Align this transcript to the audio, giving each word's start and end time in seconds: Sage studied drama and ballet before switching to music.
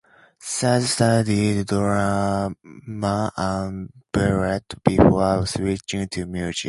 Sage 0.39 0.81
studied 0.85 1.67
drama 1.67 3.31
and 3.37 3.93
ballet 4.11 4.61
before 4.83 5.45
switching 5.45 6.07
to 6.07 6.25
music. 6.25 6.57